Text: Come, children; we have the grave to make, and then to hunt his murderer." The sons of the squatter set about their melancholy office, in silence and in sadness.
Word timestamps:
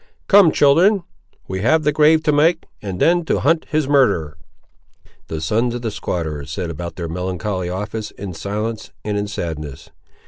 Come, 0.27 0.51
children; 0.51 1.03
we 1.47 1.61
have 1.61 1.83
the 1.83 1.91
grave 1.91 2.23
to 2.23 2.31
make, 2.31 2.65
and 2.81 2.99
then 2.99 3.23
to 3.25 3.41
hunt 3.41 3.67
his 3.69 3.87
murderer." 3.87 4.35
The 5.27 5.41
sons 5.41 5.75
of 5.75 5.83
the 5.83 5.91
squatter 5.91 6.43
set 6.47 6.71
about 6.71 6.95
their 6.95 7.07
melancholy 7.07 7.69
office, 7.69 8.09
in 8.09 8.33
silence 8.33 8.91
and 9.05 9.15
in 9.15 9.27
sadness. 9.27 9.91